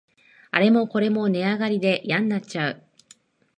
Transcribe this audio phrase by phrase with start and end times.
[0.49, 2.81] あれもこれも値上がりでやんなっちゃう